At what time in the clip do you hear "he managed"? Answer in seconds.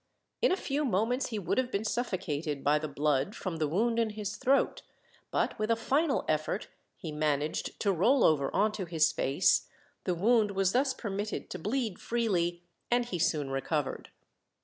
6.97-7.79